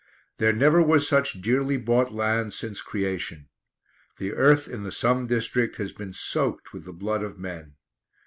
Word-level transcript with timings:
There 0.39 0.51
never 0.51 0.81
was 0.81 1.07
such 1.07 1.41
dearly 1.41 1.77
bought 1.77 2.11
land 2.11 2.55
since 2.55 2.81
creation. 2.81 3.49
The 4.17 4.33
earth 4.33 4.67
in 4.67 4.81
the 4.81 4.91
Somme 4.91 5.27
district 5.27 5.75
has 5.75 5.91
been 5.91 6.11
soaked 6.11 6.73
with 6.73 6.85
the 6.85 6.91
blood 6.91 7.21
of 7.21 7.37
men. 7.37 7.75